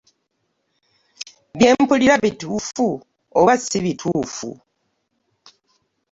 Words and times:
Byempulira 1.57 2.15
bituufu 2.23 2.87
oba 3.39 3.53
sibituuku? 3.65 4.49